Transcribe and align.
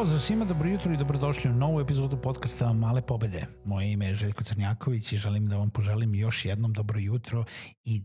Pozdrav 0.00 0.20
svima, 0.20 0.44
dobro 0.44 0.68
jutro 0.68 0.92
i 0.92 0.96
dobrodošli 0.96 1.50
u 1.50 1.54
novu 1.54 1.80
epizodu 1.80 2.16
podcasta 2.16 2.72
Male 2.72 3.02
pobede. 3.02 3.46
Moje 3.64 3.92
ime 3.92 4.06
je 4.06 4.14
Željko 4.14 4.44
Crnjaković 4.44 5.12
i 5.12 5.16
želim 5.16 5.48
da 5.48 5.56
vam 5.56 5.70
poželim 5.70 6.14
još 6.14 6.44
jednom 6.44 6.72
dobro 6.72 6.98
jutro 7.00 7.44
i 7.84 8.02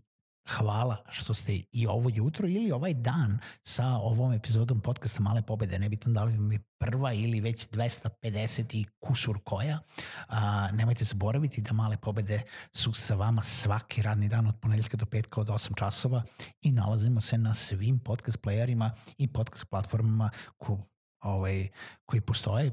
hvala 0.50 0.98
što 1.10 1.34
ste 1.34 1.62
i 1.72 1.88
ovo 1.88 2.10
jutro 2.14 2.48
ili 2.48 2.72
ovaj 2.72 2.94
dan 2.94 3.40
sa 3.64 3.88
ovom 3.88 4.34
epizodom 4.34 4.80
podcasta 4.80 5.22
Male 5.22 5.42
pobede. 5.42 5.80
Nebitno 5.80 6.14
da 6.14 6.24
li 6.24 6.38
mi 6.38 6.60
prva 6.80 7.14
ili 7.14 7.42
već 7.42 7.68
250 7.70 8.76
i 8.76 8.86
kusur 9.00 9.40
koja. 9.44 9.80
A, 10.28 10.72
nemojte 10.72 11.06
zaboraviti 11.06 11.62
da 11.62 11.74
Male 11.74 11.98
pobede 11.98 12.42
su 12.72 12.94
sa 12.94 13.16
vama 13.16 13.42
svaki 13.42 14.02
radni 14.02 14.30
dan 14.30 14.48
od 14.48 14.56
ponedeljka 14.62 14.98
do 14.98 15.06
petka 15.06 15.42
od 15.42 15.48
8 15.48 15.76
časova 15.76 16.24
i 16.62 16.72
nalazimo 16.72 17.22
se 17.22 17.38
na 17.38 17.54
svim 17.54 18.00
podcast 18.00 18.38
playerima 18.42 18.90
i 19.18 19.28
podcast 19.28 19.70
platformama 19.70 20.30
ko, 20.58 20.80
ovaj, 21.26 21.68
koji 22.06 22.22
postoje, 22.22 22.72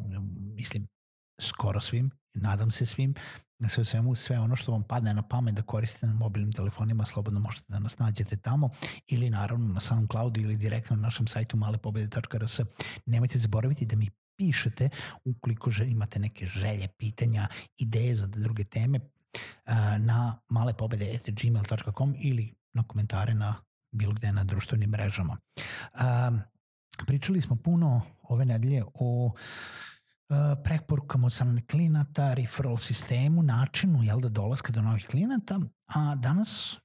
mislim, 0.55 0.89
skoro 1.41 1.81
svim, 1.81 2.11
nadam 2.35 2.71
se 2.71 2.87
svim, 2.87 3.15
sve 3.69 3.85
svemu, 3.85 4.15
sve 4.15 4.39
ono 4.39 4.57
što 4.57 4.73
vam 4.73 4.83
padne 4.83 5.15
na 5.15 5.23
pamet 5.23 5.55
da 5.55 5.63
koristite 5.63 6.07
na 6.07 6.15
mobilnim 6.15 6.53
telefonima, 6.53 7.05
slobodno 7.05 7.41
možete 7.41 7.67
da 7.69 7.79
nas 7.79 7.99
nađete 7.99 8.37
tamo 8.37 8.71
ili 9.07 9.31
naravno 9.31 9.75
na 9.75 9.81
SoundCloudu 9.81 10.41
ili 10.41 10.57
direktno 10.57 10.97
na 10.97 11.03
našem 11.03 11.27
sajtu 11.27 11.57
malepobede.rs. 11.57 12.61
Nemojte 13.07 13.39
zaboraviti 13.39 13.87
da 13.87 13.97
mi 13.97 14.11
pišete 14.37 14.89
ukoliko 15.25 15.71
imate 15.87 16.19
neke 16.19 16.47
želje, 16.47 16.89
pitanja, 16.89 17.49
ideje 17.77 18.15
za 18.15 18.27
druge 18.27 18.65
teme 18.65 19.01
na 19.99 20.39
malepobede.gmail.com 20.49 22.15
ili 22.19 22.55
na 22.73 22.83
komentare 22.83 23.35
na 23.35 23.55
bilo 23.93 24.13
gde 24.13 24.33
na 24.33 24.45
društvenim 24.45 24.91
mrežama. 24.91 25.37
Pričali 27.07 27.41
smo 27.41 27.57
puno 27.57 28.01
ove 28.23 28.45
nedelje 28.45 28.85
o 28.95 29.27
uh, 29.27 30.37
preporukama 30.65 31.27
od 31.27 31.33
strane 31.33 31.63
klijenata, 31.67 32.35
referral 32.35 32.77
sistemu, 32.77 33.43
načinu 33.43 34.03
jel 34.03 34.21
da 34.21 34.29
dolaska 34.29 34.73
do 34.73 34.83
novih 34.83 35.07
klijenata, 35.07 35.61
a 35.87 36.15
danas 36.15 36.77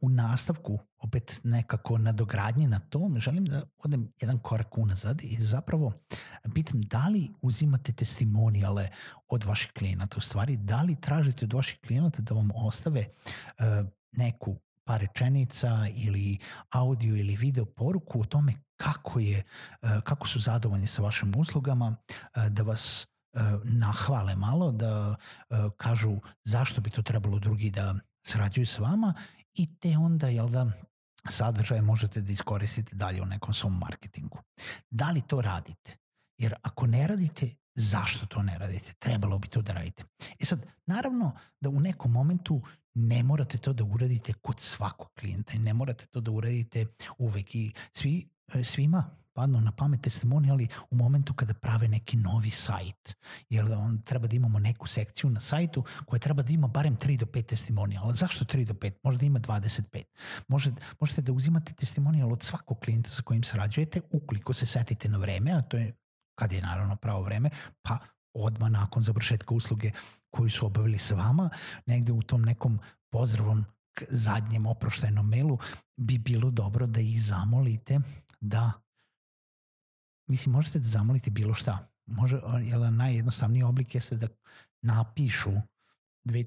u 0.00 0.08
nastavku, 0.08 0.78
opet 0.98 1.40
nekako 1.44 1.98
nadogradnje 1.98 2.68
na 2.68 2.78
to, 2.78 3.10
želim 3.16 3.44
da 3.44 3.62
odem 3.78 4.12
jedan 4.20 4.38
korak 4.38 4.78
unazad 4.78 5.20
i 5.22 5.36
zapravo 5.36 5.92
pitam 6.54 6.80
da 6.82 7.08
li 7.08 7.32
uzimate 7.42 7.92
testimonijale 7.92 8.88
od 9.28 9.44
vaših 9.44 9.72
klijenata, 9.72 10.14
u 10.18 10.20
stvari 10.20 10.56
da 10.56 10.82
li 10.82 11.00
tražite 11.00 11.44
od 11.44 11.52
vaših 11.52 11.78
klijenata 11.86 12.22
da 12.22 12.34
vam 12.34 12.50
ostave 12.54 13.04
uh, 13.06 13.64
neku 14.12 14.56
par 14.84 15.00
rečenica 15.00 15.86
ili 15.94 16.38
audio 16.70 17.16
ili 17.16 17.36
video 17.36 17.64
poruku 17.64 18.20
o 18.20 18.24
tome 18.24 18.54
kako, 18.82 19.20
je, 19.20 19.38
e, 19.82 20.00
kako 20.04 20.28
su 20.28 20.40
zadovoljni 20.40 20.86
sa 20.86 21.02
vašim 21.02 21.32
uslugama, 21.36 21.96
e, 22.34 22.50
da 22.50 22.62
vas 22.62 23.06
e, 23.32 23.38
nahvale 23.64 24.34
malo, 24.34 24.72
da 24.72 25.14
kažu 25.76 26.16
zašto 26.44 26.80
bi 26.80 26.90
to 26.90 27.02
trebalo 27.02 27.38
drugi 27.38 27.70
da 27.70 27.94
srađuju 28.26 28.66
s 28.66 28.78
vama 28.78 29.14
i 29.54 29.78
te 29.80 29.98
onda, 29.98 30.28
jel 30.28 30.48
da, 30.48 30.70
sadržaje 31.28 31.82
možete 31.82 32.20
da 32.20 32.32
iskoristite 32.32 32.96
dalje 32.96 33.22
u 33.22 33.26
nekom 33.26 33.54
svom 33.54 33.78
marketingu. 33.78 34.38
Da 34.90 35.10
li 35.10 35.20
to 35.20 35.40
radite? 35.40 35.96
Jer 36.38 36.54
ako 36.62 36.86
ne 36.86 37.06
radite, 37.06 37.54
zašto 37.74 38.26
to 38.26 38.42
ne 38.42 38.58
radite? 38.58 38.92
Trebalo 38.98 39.38
bi 39.38 39.48
to 39.48 39.62
da 39.62 39.72
radite. 39.72 40.04
E 40.40 40.44
sad, 40.44 40.66
naravno 40.86 41.32
da 41.60 41.68
u 41.68 41.80
nekom 41.80 42.12
momentu 42.12 42.62
ne 42.94 43.22
morate 43.22 43.58
to 43.58 43.72
da 43.72 43.84
uradite 43.84 44.32
kod 44.32 44.60
svakog 44.60 45.08
klijenta 45.20 45.52
i 45.54 45.58
ne 45.58 45.74
morate 45.74 46.06
to 46.06 46.20
da 46.20 46.30
uradite 46.30 46.86
uvek 47.18 47.54
i 47.54 47.72
svi, 47.92 48.28
svima 48.64 49.04
padnu 49.34 49.60
na 49.60 49.72
pamet 49.72 50.00
testimonijali 50.02 50.68
u 50.90 50.96
momentu 50.96 51.34
kada 51.34 51.54
prave 51.54 51.88
neki 51.88 52.16
novi 52.16 52.50
sajt. 52.50 53.16
Jer 53.50 53.68
da 53.68 53.78
on 53.78 54.02
treba 54.02 54.26
da 54.26 54.36
imamo 54.36 54.58
neku 54.58 54.86
sekciju 54.86 55.30
na 55.30 55.40
sajtu 55.40 55.84
koja 56.06 56.20
treba 56.20 56.42
da 56.42 56.52
ima 56.52 56.68
barem 56.68 56.96
3 56.96 57.18
do 57.18 57.26
5 57.26 57.46
testimonijala. 57.46 58.14
Zašto 58.14 58.44
3 58.44 58.64
do 58.64 58.74
5? 58.74 58.92
Možda 59.02 59.26
ima 59.26 59.40
25. 59.40 60.02
Može, 60.48 60.70
možete 61.00 61.22
da 61.22 61.32
uzimate 61.32 61.72
testimonijal 61.72 62.32
od 62.32 62.42
svakog 62.42 62.80
klijenta 62.80 63.10
sa 63.10 63.22
kojim 63.22 63.44
sarađujete 63.44 64.00
ukoliko 64.10 64.52
se 64.52 64.66
setite 64.66 65.08
na 65.08 65.18
vreme, 65.18 65.52
a 65.52 65.62
to 65.62 65.76
je 65.76 65.92
kad 66.38 66.52
je 66.52 66.62
naravno 66.62 66.96
pravo 66.96 67.22
vreme, 67.22 67.50
pa 67.82 67.98
odmah 68.34 68.70
nakon 68.70 69.02
završetka 69.02 69.54
usluge 69.54 69.90
koju 70.30 70.50
su 70.50 70.66
obavili 70.66 70.98
sa 70.98 71.14
vama, 71.14 71.50
negde 71.86 72.12
u 72.12 72.22
tom 72.22 72.42
nekom 72.42 72.78
pozdravom 73.10 73.64
zadnjem 74.08 74.66
oproštajnom 74.66 75.28
mailu 75.28 75.58
bi 75.96 76.18
bilo 76.18 76.50
dobro 76.50 76.86
da 76.86 77.00
ih 77.00 77.22
zamolite 77.22 78.00
da 78.42 78.72
mislim 80.26 80.52
možete 80.52 80.78
da 80.78 80.88
zamolite 80.88 81.30
bilo 81.30 81.54
šta 81.54 81.88
može, 82.06 82.40
jel, 82.62 82.94
najjednostavniji 82.94 83.62
oblik 83.62 83.94
jeste 83.94 84.16
da 84.16 84.28
napišu 84.82 85.50
dve, 86.24 86.44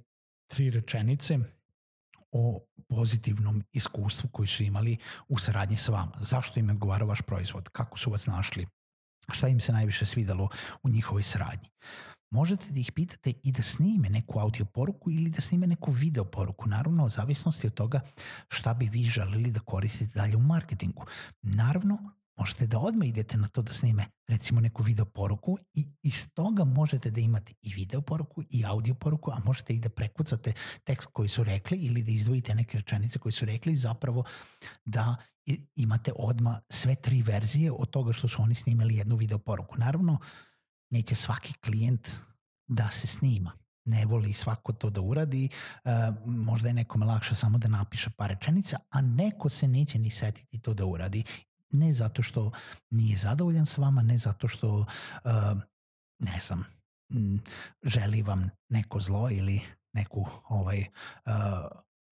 tri 0.48 0.70
rečenice 0.70 1.40
o 2.32 2.60
pozitivnom 2.88 3.64
iskustvu 3.72 4.30
koji 4.30 4.48
su 4.48 4.64
imali 4.64 4.98
u 5.28 5.38
saradnji 5.38 5.78
sa 5.78 5.92
vama. 5.92 6.18
Zašto 6.22 6.60
im 6.60 6.70
je 6.70 6.74
odgovarao 6.74 7.08
vaš 7.08 7.22
proizvod? 7.22 7.70
Kako 7.70 7.98
su 7.98 8.12
vas 8.12 8.26
našli? 8.26 8.68
Šta 9.32 9.48
im 9.48 9.60
se 9.60 9.74
najviše 9.74 10.06
svidalo 10.06 10.50
u 10.84 10.90
njihovoj 10.90 11.24
saradnji? 11.24 11.70
Možete 12.36 12.72
da 12.72 12.80
ih 12.80 12.92
pitate 12.92 13.34
i 13.44 13.52
da 13.52 13.64
snime 13.64 14.10
neku 14.10 14.40
audio 14.40 14.66
poruku 14.66 15.12
ili 15.12 15.30
da 15.30 15.42
snime 15.42 15.68
neku 15.68 15.92
video 15.92 16.26
poruku, 16.26 16.70
naravno 16.70 17.06
u 17.06 17.10
zavisnosti 17.10 17.68
od 17.68 17.74
toga 17.74 18.02
šta 18.48 18.74
bi 18.74 18.90
vi 18.90 19.04
želeli 19.04 19.52
da 19.52 19.60
koristite 19.60 20.20
dalje 20.20 20.36
u 20.36 20.40
marketingu. 20.40 21.06
Naravno, 21.42 21.98
možete 22.38 22.68
da 22.68 22.80
odmah 22.80 23.08
idete 23.08 23.38
na 23.38 23.48
to 23.48 23.62
da 23.62 23.74
snime 23.74 24.06
recimo 24.28 24.62
neku 24.62 24.84
video 24.84 25.06
poruku 25.06 25.58
i 25.74 25.88
iz 26.02 26.28
toga 26.34 26.64
možete 26.64 27.12
da 27.12 27.22
imate 27.22 27.54
i 27.62 27.74
video 27.74 28.02
poruku 28.02 28.44
i 28.50 28.66
audio 28.66 28.94
poruku, 28.94 29.32
a 29.32 29.40
možete 29.46 29.74
i 29.74 29.80
da 29.80 29.90
prekucate 29.90 30.54
tekst 30.84 31.08
koji 31.14 31.30
su 31.30 31.44
rekli 31.44 31.78
ili 31.78 32.04
da 32.04 32.12
izdvojite 32.12 32.56
neke 32.56 32.78
rečenice 32.78 33.20
koji 33.20 33.32
su 33.32 33.46
rekli 33.46 33.76
zapravo 33.76 34.24
da 34.86 35.16
imate 35.76 36.12
odma 36.16 36.62
sve 36.70 36.96
tri 36.96 37.22
verzije 37.22 37.72
od 37.72 37.90
toga 37.90 38.14
što 38.14 38.28
su 38.28 38.42
oni 38.42 38.56
snimali 38.56 38.96
jednu 38.96 39.16
video 39.16 39.38
poruku. 39.38 39.78
Naravno, 39.78 40.20
neće 40.90 41.16
svaki 41.16 41.54
klijent 41.54 42.10
da 42.68 42.90
se 42.90 43.08
snima. 43.08 43.52
Ne 43.86 44.06
voli 44.06 44.34
svako 44.34 44.74
to 44.74 44.90
da 44.90 45.02
uradi, 45.02 45.50
uh, 45.84 45.92
možda 46.26 46.68
je 46.68 46.74
nekome 46.74 47.06
lakše 47.06 47.36
samo 47.36 47.58
da 47.58 47.68
napiše 47.68 48.10
par 48.10 48.30
rečenica, 48.30 48.80
a 48.90 49.02
neko 49.02 49.50
se 49.50 49.68
neće 49.68 50.00
ni 50.00 50.10
setiti 50.10 50.60
to 50.60 50.74
da 50.74 50.86
uradi. 50.86 51.24
Ne 51.72 51.94
zato 51.94 52.22
što 52.22 52.52
nije 52.90 53.18
zadovoljan 53.18 53.66
s 53.66 53.78
vama, 53.78 54.02
ne 54.02 54.18
zato 54.18 54.48
što, 54.48 54.80
uh, 54.80 54.86
ne 56.20 56.40
znam, 56.42 56.66
želi 57.84 58.22
vam 58.22 58.50
neko 58.70 59.00
zlo 59.00 59.30
ili 59.32 59.62
neku 59.94 60.26
ovaj, 60.50 60.86
uh, 61.26 61.32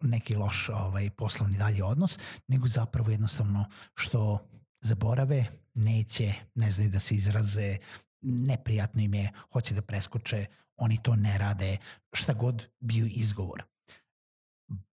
neki 0.01 0.35
loš 0.35 0.69
ovaj 0.69 1.09
poslovni 1.09 1.57
dalje 1.57 1.83
odnos, 1.83 2.19
nego 2.47 2.67
zapravo 2.67 3.11
jednostavno 3.11 3.65
što 3.95 4.47
zaborave, 4.81 5.45
neće, 5.73 6.33
ne 6.55 6.71
znaju 6.71 6.89
da 6.89 6.99
se 6.99 7.15
izraze, 7.15 7.77
neprijatno 8.23 9.01
im 9.01 9.13
je, 9.13 9.31
hoće 9.51 9.73
da 9.73 9.81
preskoče, 9.81 10.45
oni 10.77 10.97
to 11.03 11.15
ne 11.15 11.37
rade, 11.37 11.77
šta 12.13 12.33
god 12.33 12.67
bio 12.79 13.05
izgovor. 13.05 13.63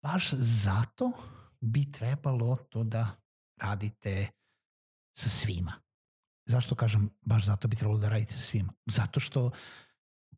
Baš 0.02 0.30
zato 0.32 1.12
bi 1.60 1.92
trebalo 1.92 2.56
to 2.56 2.84
da 2.84 3.16
radite 3.60 4.28
sa 5.16 5.28
svima. 5.28 5.72
Zašto 6.46 6.74
kažem 6.74 7.10
baš 7.20 7.44
zato 7.44 7.68
bi 7.68 7.76
trebalo 7.76 7.98
da 7.98 8.08
radite 8.08 8.32
sa 8.32 8.38
svima? 8.38 8.72
Zato 8.86 9.20
što 9.20 9.50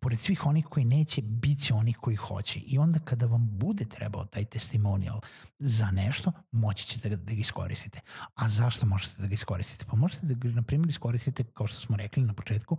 pored 0.01 0.21
svih 0.21 0.47
onih 0.47 0.67
koji 0.67 0.85
neće, 0.85 1.23
bit 1.23 1.65
će 1.65 1.75
oni 1.75 1.93
koji 1.93 2.17
hoće. 2.17 2.61
I 2.61 2.79
onda 2.79 3.01
kada 3.01 3.27
vam 3.27 3.49
bude 3.51 3.85
trebao 3.85 4.25
taj 4.25 4.45
testimonial 4.45 5.21
za 5.59 5.91
nešto, 5.91 6.33
moći 6.53 6.87
ćete 6.87 7.09
da, 7.09 7.17
da 7.17 7.35
ga 7.35 7.41
iskoristite. 7.41 8.01
A 8.35 8.49
zašto 8.49 8.87
možete 8.87 9.23
da 9.23 9.29
ga 9.29 9.35
iskoristite? 9.35 9.85
Pa 9.91 9.97
možete 9.97 10.27
da 10.27 10.35
ga, 10.35 10.49
na 10.49 10.63
primjer, 10.63 10.91
iskoristite, 10.91 11.45
kao 11.45 11.67
što 11.67 11.77
smo 11.77 11.97
rekli 11.97 12.23
na 12.23 12.33
početku, 12.33 12.79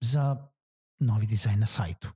za 0.00 0.48
novi 1.00 1.26
dizajn 1.26 1.58
na 1.58 1.66
sajtu. 1.66 2.08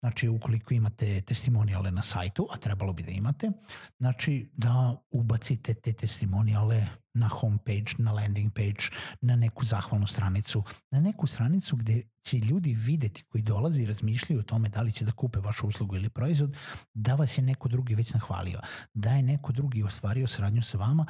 Znači, 0.00 0.28
ukoliko 0.28 0.74
imate 0.74 1.20
testimonijale 1.20 1.90
na 1.90 2.02
sajtu, 2.02 2.48
a 2.50 2.56
trebalo 2.56 2.92
bi 2.92 3.02
da 3.02 3.10
imate, 3.10 3.50
znači 3.98 4.50
da 4.52 4.96
ubacite 5.10 5.74
te 5.74 5.92
testimonijale 5.92 6.86
na 7.14 7.28
homepage, 7.28 7.92
na 7.98 8.12
landing 8.12 8.52
page, 8.52 8.84
na 9.20 9.36
neku 9.36 9.64
zahvalnu 9.64 10.06
stranicu, 10.06 10.62
na 10.90 11.00
neku 11.00 11.26
stranicu 11.26 11.76
gde 11.76 12.02
će 12.22 12.38
ljudi 12.38 12.74
videti 12.74 13.24
koji 13.24 13.42
dolaze 13.42 13.82
i 13.82 13.86
razmišljaju 13.86 14.40
o 14.40 14.42
tome 14.42 14.68
da 14.68 14.82
li 14.82 14.92
će 14.92 15.04
da 15.04 15.12
kupe 15.12 15.38
vašu 15.40 15.66
uslugu 15.66 15.96
ili 15.96 16.08
proizvod, 16.08 16.56
da 16.94 17.14
vas 17.14 17.38
je 17.38 17.42
neko 17.42 17.68
drugi 17.68 17.94
već 17.94 18.12
nahvalio, 18.12 18.60
da 18.94 19.10
je 19.10 19.22
neko 19.22 19.52
drugi 19.52 19.82
ostvario 19.82 20.26
saradnju 20.26 20.62
sa 20.62 20.78
vama 20.78 21.06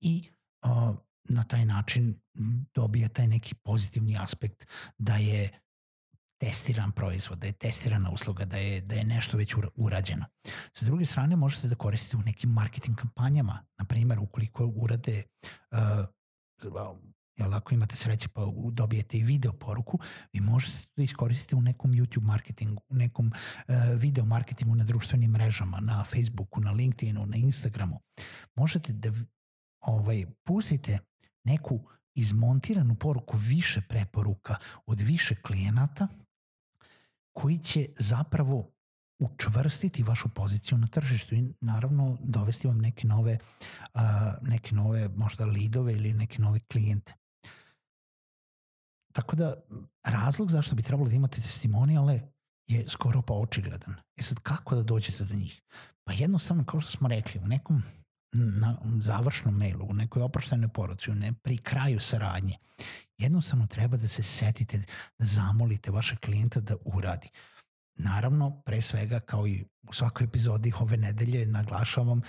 i 0.00 0.30
uh, 0.62 0.96
na 1.28 1.42
taj 1.42 1.64
način 1.64 2.14
dobija 2.74 3.08
taj 3.08 3.26
neki 3.26 3.54
pozitivni 3.54 4.18
aspekt 4.18 4.66
da 4.98 5.16
je 5.16 5.50
testiran 6.38 6.92
proizvod, 6.92 7.38
da 7.38 7.46
je 7.46 7.52
testirana 7.52 8.10
usluga, 8.10 8.44
da 8.44 8.56
je, 8.56 8.80
da 8.80 8.94
je 8.94 9.04
nešto 9.04 9.36
već 9.36 9.54
urađeno. 9.74 10.26
Sa 10.72 10.84
druge 10.86 11.04
strane, 11.04 11.36
možete 11.36 11.68
da 11.68 11.74
koristite 11.74 12.16
u 12.16 12.20
nekim 12.20 12.50
marketing 12.50 12.96
kampanjama. 12.96 13.66
Na 13.78 13.84
primjer, 13.84 14.18
ukoliko 14.18 14.66
urade, 14.66 15.22
uh, 15.72 16.06
jel, 17.38 17.54
ako 17.54 17.74
imate 17.74 17.96
sreće 17.96 18.28
pa 18.28 18.42
dobijete 18.72 19.18
i 19.18 19.22
video 19.22 19.52
poruku, 19.52 19.98
vi 20.32 20.40
možete 20.40 20.86
da 20.96 21.02
iskoristite 21.02 21.56
u 21.56 21.60
nekom 21.60 21.92
YouTube 21.92 22.26
marketingu, 22.26 22.82
u 22.88 22.94
nekom 22.94 23.26
uh, 23.26 23.74
video 23.96 24.24
marketingu 24.24 24.74
na 24.74 24.84
društvenim 24.84 25.30
mrežama, 25.30 25.80
na 25.80 26.04
Facebooku, 26.04 26.60
na 26.60 26.70
LinkedInu, 26.70 27.26
na 27.26 27.36
Instagramu. 27.36 28.00
Možete 28.56 28.92
da 28.92 29.12
ovaj, 29.80 30.26
pustite 30.44 30.98
neku 31.44 31.80
izmontiranu 32.14 32.94
poruku 32.94 33.36
više 33.36 33.80
preporuka 33.88 34.56
od 34.86 35.00
više 35.00 35.34
klijenata 35.34 36.08
koji 37.40 37.58
će 37.58 37.86
zapravo 37.98 38.70
učvrstiti 39.18 40.02
vašu 40.02 40.28
poziciju 40.28 40.78
na 40.78 40.86
tržištu 40.86 41.34
i 41.34 41.54
naravno 41.60 42.18
dovesti 42.20 42.66
vam 42.66 42.78
neke 42.78 43.06
nove, 43.06 43.38
uh, 43.94 44.00
neke 44.42 44.74
nove 44.74 45.08
možda 45.08 45.44
lidove 45.44 45.92
ili 45.92 46.12
neke 46.12 46.42
nove 46.42 46.60
klijente. 46.60 47.14
Tako 49.12 49.36
da 49.36 49.54
razlog 50.04 50.50
zašto 50.50 50.76
bi 50.76 50.82
trebalo 50.82 51.08
da 51.08 51.14
imate 51.14 51.40
testimonijale 51.40 52.20
je 52.66 52.88
skoro 52.88 53.22
pa 53.22 53.34
očigledan. 53.34 53.94
E 54.16 54.22
sad 54.22 54.38
kako 54.38 54.74
da 54.74 54.82
dođete 54.82 55.24
do 55.24 55.34
njih? 55.34 55.62
Pa 56.04 56.12
jednostavno 56.12 56.64
kao 56.64 56.80
što 56.80 56.90
smo 56.90 57.08
rekli 57.08 57.40
u 57.40 57.46
nekom 57.46 57.82
na 58.32 58.76
završnom 59.00 59.58
mailu, 59.58 59.86
u 59.88 59.94
nekoj 59.94 60.22
oproštenoj 60.22 60.68
poruci, 60.68 61.10
ne, 61.10 61.32
pri 61.32 61.56
kraju 61.56 62.00
saradnje, 62.00 62.56
jednostavno 63.18 63.66
treba 63.66 63.96
da 63.96 64.08
se 64.08 64.22
setite 64.22 64.78
da 65.18 65.26
zamolite 65.26 65.90
vaše 65.90 66.16
klijenta 66.16 66.60
da 66.60 66.76
uradi. 66.84 67.30
Naravno, 67.98 68.62
pre 68.66 68.80
svega, 68.82 69.20
kao 69.20 69.46
i 69.46 69.64
u 69.88 69.92
svakoj 69.92 70.24
epizodi 70.24 70.72
ove 70.80 70.96
nedelje, 70.96 71.46
naglašavam, 71.46 72.20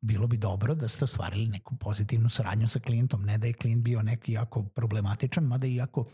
bilo 0.00 0.26
bi 0.26 0.36
dobro 0.36 0.74
da 0.74 0.88
ste 0.88 1.04
ostvarili 1.04 1.48
neku 1.48 1.76
pozitivnu 1.76 2.28
saradnju 2.28 2.68
sa 2.68 2.80
klijentom, 2.80 3.24
ne 3.24 3.38
da 3.38 3.46
je 3.46 3.52
klijent 3.52 3.84
bio 3.84 4.02
neki 4.02 4.32
jako 4.32 4.62
problematičan, 4.62 5.44
mada 5.44 5.66
i 5.66 5.74
jako, 5.74 6.04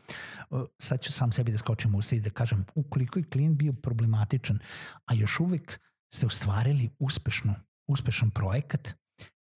sad 0.78 1.00
ću 1.00 1.12
sam 1.12 1.32
sebi 1.32 1.52
da 1.52 1.58
skočim 1.58 1.94
u 1.94 2.00
i 2.12 2.20
da 2.20 2.30
kažem, 2.30 2.64
ukoliko 2.74 3.18
je 3.18 3.24
klijent 3.24 3.58
bio 3.58 3.72
problematičan, 3.72 4.58
a 5.06 5.14
još 5.14 5.40
uvek 5.40 5.80
ste 6.14 6.26
ostvarili 6.26 6.90
uspešno, 6.98 7.54
uspešan 7.86 8.30
projekat, 8.30 8.94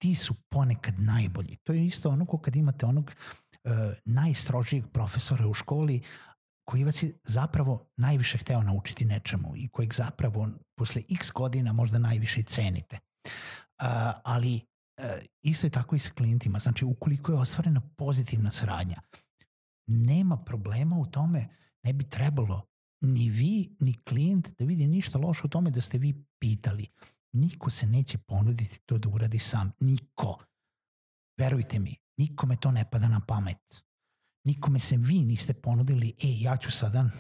ti 0.02 0.14
su 0.14 0.34
ponekad 0.48 1.00
najbolji. 1.00 1.56
To 1.56 1.72
je 1.72 1.84
isto 1.84 2.10
ono 2.10 2.26
ko 2.26 2.38
kad 2.38 2.56
imate 2.56 2.86
onog 2.86 3.10
uh, 3.10 3.72
najstrožijeg 4.04 4.84
profesora 4.92 5.46
u 5.46 5.54
školi 5.54 6.02
koji 6.64 6.84
vas 6.84 7.02
je 7.02 7.12
zapravo 7.24 7.86
najviše 7.96 8.38
hteo 8.38 8.62
naučiti 8.62 9.04
nečemu 9.04 9.52
i 9.56 9.68
kojeg 9.68 9.94
zapravo 9.94 10.48
posle 10.78 11.02
x 11.10 11.30
godina 11.32 11.72
možda 11.72 11.98
najviše 11.98 12.40
i 12.40 12.44
cenite. 12.44 12.98
Uh, 13.24 13.86
ali 14.24 14.54
uh, 14.54 15.06
isto 15.42 15.66
je 15.66 15.70
tako 15.70 15.96
i 15.96 15.98
sa 15.98 16.12
klijentima. 16.12 16.58
Znači, 16.58 16.84
ukoliko 16.84 17.32
je 17.32 17.38
ostvarena 17.38 17.80
pozitivna 17.96 18.50
saradnja, 18.50 19.00
nema 19.86 20.36
problema 20.36 20.96
u 20.96 21.06
tome, 21.06 21.48
ne 21.84 21.92
bi 21.92 22.10
trebalo 22.10 22.66
ni 23.00 23.28
vi, 23.30 23.76
ni 23.80 24.02
klijent 24.04 24.48
da 24.58 24.64
vidi 24.64 24.86
ništa 24.86 25.18
loše 25.18 25.42
u 25.44 25.50
tome 25.50 25.70
da 25.70 25.80
ste 25.80 25.98
vi 25.98 26.24
pitali. 26.40 26.86
Niko 27.32 27.70
se 27.70 27.86
neće 27.86 28.18
ponuditi 28.18 28.80
to 28.86 28.98
da 28.98 29.08
uradi 29.08 29.38
sam. 29.38 29.72
Niko. 29.80 30.44
Verujte 31.38 31.78
mi, 31.78 31.96
nikome 32.16 32.56
to 32.56 32.70
ne 32.70 32.90
pada 32.90 33.08
na 33.08 33.20
pamet. 33.20 33.84
Nikome 34.44 34.78
se 34.78 34.96
vi 34.96 35.18
niste 35.18 35.54
ponudili, 35.54 36.08
e, 36.08 36.40
ja 36.40 36.56
ću 36.56 36.70
sada 36.70 37.10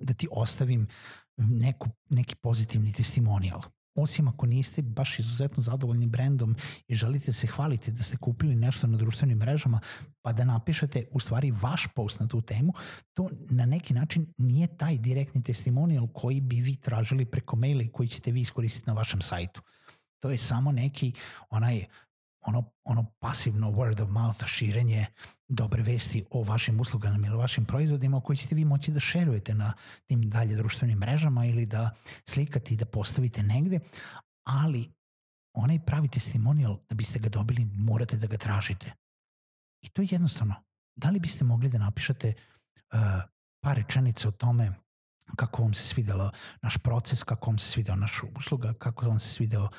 da 0.00 0.14
ti 0.14 0.28
ostavim 0.30 0.88
neku, 1.36 1.88
neki 2.10 2.34
pozitivni 2.34 2.92
testimonijal 2.92 3.62
osim 3.94 4.28
ako 4.28 4.46
niste 4.46 4.82
baš 4.82 5.18
izuzetno 5.18 5.62
zadovoljni 5.62 6.06
brendom 6.06 6.56
i 6.88 6.94
želite 6.94 7.32
se 7.32 7.46
hvaliti 7.46 7.92
da 7.92 8.02
ste 8.02 8.16
kupili 8.16 8.56
nešto 8.56 8.86
na 8.86 8.98
društvenim 8.98 9.38
mrežama, 9.38 9.80
pa 10.22 10.32
da 10.32 10.44
napišete 10.44 11.04
u 11.10 11.20
stvari 11.20 11.50
vaš 11.50 11.86
post 11.94 12.20
na 12.20 12.28
tu 12.28 12.40
temu, 12.40 12.72
to 13.12 13.28
na 13.50 13.66
neki 13.66 13.94
način 13.94 14.26
nije 14.38 14.76
taj 14.76 14.98
direktni 14.98 15.42
testimonial 15.42 16.08
koji 16.08 16.40
bi 16.40 16.60
vi 16.60 16.76
tražili 16.76 17.24
preko 17.24 17.56
maila 17.56 17.82
i 17.82 17.92
koji 17.92 18.08
ćete 18.08 18.30
vi 18.30 18.40
iskoristiti 18.40 18.86
na 18.86 18.92
vašem 18.92 19.20
sajtu. 19.20 19.62
To 20.18 20.30
je 20.30 20.38
samo 20.38 20.72
neki 20.72 21.12
onaj 21.50 21.84
ono, 22.46 22.64
ono 22.84 23.04
pasivno 23.18 23.70
word 23.70 24.02
of 24.02 24.10
mouth 24.10 24.46
širenje 24.46 25.06
dobre 25.48 25.82
vesti 25.82 26.24
o 26.30 26.42
vašim 26.42 26.80
uslugama 26.80 27.26
ili 27.26 27.36
vašim 27.36 27.64
proizvodima 27.64 28.20
koji 28.20 28.36
ćete 28.36 28.54
vi 28.54 28.64
moći 28.64 28.92
da 28.92 29.00
šerujete 29.00 29.54
na 29.54 29.72
tim 30.06 30.30
dalje 30.30 30.56
društvenim 30.56 30.98
mrežama 30.98 31.46
ili 31.46 31.66
da 31.66 31.90
slikate 32.24 32.74
i 32.74 32.76
da 32.76 32.84
postavite 32.84 33.42
negde, 33.42 33.80
ali 34.46 34.92
onaj 35.54 35.78
pravi 35.84 36.08
testimonial 36.08 36.78
da 36.88 36.94
biste 36.94 37.18
ga 37.18 37.28
dobili 37.28 37.64
morate 37.64 38.16
da 38.16 38.26
ga 38.26 38.36
tražite. 38.36 38.92
I 39.82 39.88
to 39.88 40.02
je 40.02 40.08
jednostavno. 40.10 40.54
Da 40.96 41.10
li 41.10 41.20
biste 41.20 41.44
mogli 41.44 41.68
da 41.68 41.78
napišete 41.78 42.32
uh, 42.92 42.98
par 43.60 43.76
rečenica 43.76 44.28
o 44.28 44.30
tome 44.30 44.72
kako 45.36 45.62
vam 45.62 45.74
se 45.74 45.82
svidelo 45.82 46.30
naš 46.62 46.78
proces, 46.78 47.22
kako 47.22 47.50
vam 47.50 47.58
se 47.58 47.68
svideo 47.68 47.96
naš 47.96 48.20
usluga, 48.36 48.74
kako 48.78 49.06
vam 49.06 49.20
se 49.20 49.28
svideo 49.28 49.62
uh, 49.62 49.70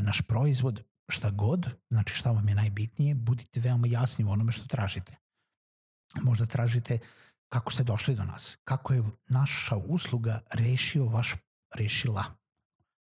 naš 0.00 0.20
proizvod, 0.20 0.82
šta 1.10 1.30
god, 1.30 1.68
znači 1.90 2.14
šta 2.14 2.30
vam 2.30 2.48
je 2.48 2.54
najbitnije, 2.54 3.14
budite 3.14 3.60
veoma 3.60 3.86
jasni 3.86 4.24
u 4.24 4.30
onome 4.30 4.52
što 4.52 4.66
tražite. 4.66 5.16
Možda 6.22 6.46
tražite 6.46 6.98
kako 7.48 7.72
ste 7.72 7.84
došli 7.84 8.14
do 8.14 8.24
nas, 8.24 8.58
kako 8.64 8.92
je 8.92 9.02
naša 9.28 9.76
usluga 9.76 10.40
rešio 10.52 11.04
vaš, 11.04 11.34
rešila 11.74 12.24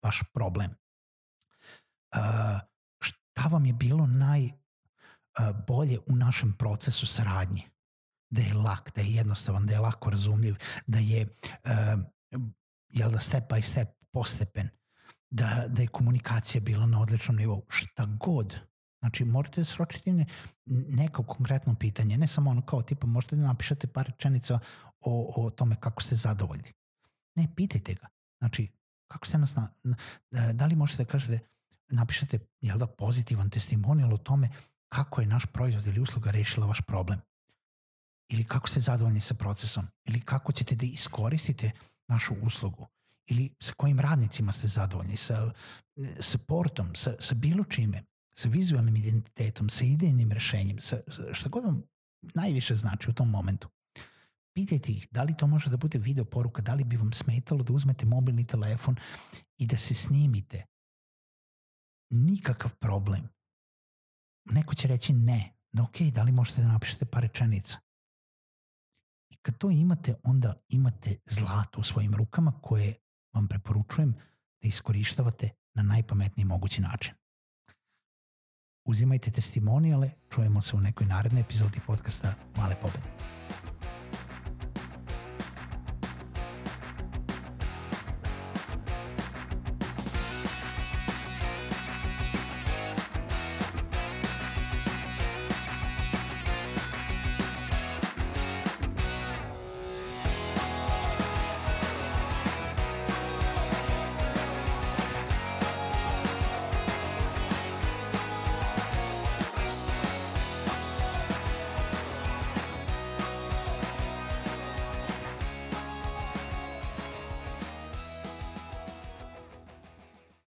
vaš 0.03 0.23
problem. 0.33 0.71
Uh, 0.71 2.59
šta 3.01 3.47
vam 3.51 3.65
je 3.65 3.73
bilo 3.73 4.07
najbolje 4.07 5.99
u 6.07 6.15
našem 6.15 6.53
procesu 6.57 7.05
saradnje? 7.05 7.63
Da 8.29 8.41
je 8.41 8.53
lak, 8.53 8.91
da 8.95 9.01
je 9.01 9.13
jednostavan, 9.13 9.65
da 9.65 9.73
je 9.73 9.79
lako 9.79 10.09
razumljiv, 10.09 10.55
da 10.87 10.99
je 10.99 11.27
jel 12.89 13.11
da 13.11 13.19
step 13.19 13.49
by 13.49 13.61
step, 13.61 13.89
postepen, 14.13 14.69
da, 15.31 15.65
da 15.67 15.81
je 15.81 15.87
komunikacija 15.87 16.61
bila 16.61 16.85
na 16.85 17.01
odličnom 17.01 17.37
nivou. 17.37 17.65
Šta 17.69 18.05
god. 18.05 18.59
Znači, 18.99 19.25
morate 19.25 19.61
da 19.61 19.65
sročiti 19.65 20.11
ne, 20.11 20.25
neko 20.89 21.23
konkretno 21.23 21.75
pitanje, 21.75 22.17
ne 22.17 22.27
samo 22.27 22.49
ono 22.49 22.61
kao 22.61 22.81
tipa 22.81 23.07
možete 23.07 23.35
da 23.35 23.41
napišete 23.41 23.87
par 23.87 24.05
rečenica 24.05 24.59
o, 24.99 25.33
o 25.45 25.49
tome 25.49 25.75
kako 25.79 26.03
ste 26.03 26.15
zadovoljni. 26.15 26.73
Ne, 27.35 27.47
pitajte 27.55 27.93
ga. 27.93 28.07
Znači, 28.39 28.67
kako 29.07 29.27
ste 29.27 29.37
nas, 29.37 29.55
na, 29.55 29.67
da 30.53 30.65
li 30.65 30.75
možete 30.75 31.03
da 31.03 31.11
kažete, 31.11 31.39
napišete, 31.89 32.39
jel 32.61 32.77
da, 32.77 32.87
pozitivan 32.87 33.49
testimonijal 33.49 34.13
o 34.13 34.17
tome 34.17 34.49
kako 34.89 35.21
je 35.21 35.27
naš 35.27 35.45
proizvod 35.45 35.87
ili 35.87 35.99
usluga 35.99 36.31
rešila 36.31 36.67
vaš 36.67 36.81
problem. 36.81 37.19
Ili 38.29 38.43
kako 38.43 38.67
ste 38.67 38.79
zadovoljni 38.79 39.21
sa 39.21 39.33
procesom. 39.33 39.87
Ili 40.05 40.21
kako 40.21 40.51
ćete 40.51 40.75
da 40.75 40.85
iskoristite 40.85 41.71
našu 42.07 42.35
uslugu 42.41 42.87
ili 43.31 43.49
sa 43.59 43.73
kojim 43.77 43.99
radnicima 43.99 44.51
ste 44.51 44.67
zadovoljni, 44.67 45.17
sa, 45.17 45.51
sa 46.19 46.37
portom, 46.37 46.95
sa, 46.95 47.15
sa 47.19 47.35
bilo 47.35 47.63
čime, 47.63 48.03
sa 48.35 48.49
vizualnim 48.49 48.95
identitetom, 48.95 49.69
sa 49.69 49.85
idejnim 49.85 50.31
rešenjem, 50.31 50.79
sa, 50.79 50.97
šta 51.31 51.49
god 51.49 51.63
vam 51.63 51.83
najviše 52.33 52.75
znači 52.75 53.09
u 53.09 53.13
tom 53.13 53.29
momentu. 53.29 53.69
Pitajte 54.53 54.91
ih 54.91 55.07
da 55.11 55.23
li 55.23 55.37
to 55.37 55.47
može 55.47 55.69
da 55.69 55.77
bude 55.77 55.97
video 55.97 56.25
poruka, 56.25 56.61
da 56.61 56.73
li 56.73 56.83
bi 56.83 56.97
vam 56.97 57.13
smetalo 57.13 57.63
da 57.63 57.73
uzmete 57.73 58.05
mobilni 58.05 58.45
telefon 58.45 58.95
i 59.57 59.67
da 59.67 59.77
se 59.77 59.93
snimite. 59.93 60.65
Nikakav 62.09 62.75
problem. 62.75 63.29
Neko 64.45 64.75
će 64.75 64.87
reći 64.87 65.13
ne, 65.13 65.53
da 65.71 65.83
ok, 65.83 66.01
da 66.01 66.23
li 66.23 66.31
možete 66.31 66.61
da 66.61 66.67
napišete 66.67 67.05
par 67.05 67.23
rečenica. 67.23 67.79
I 69.29 69.35
kad 69.35 69.57
to 69.57 69.69
imate, 69.69 70.15
onda 70.23 70.53
imate 70.69 71.15
zlato 71.25 71.79
u 71.79 71.83
svojim 71.83 72.15
rukama 72.15 72.51
koje 72.61 72.95
vam 73.33 73.47
preporučujem 73.47 74.13
da 74.61 74.67
iskorištavate 74.67 75.49
na 75.73 75.83
najpametniji 75.83 76.45
mogući 76.45 76.81
način. 76.81 77.13
Uzimajte 78.85 79.31
testimonijale, 79.31 80.11
čujemo 80.29 80.61
se 80.61 80.75
u 80.75 80.79
nekoj 80.79 81.07
narednoj 81.07 81.41
epizodi 81.41 81.79
podcasta 81.87 82.33
Male 82.57 82.75
pobede. 82.81 83.30